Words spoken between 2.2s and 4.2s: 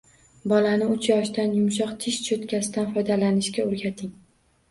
cho‘tkasidan foydalanishga o‘rgating.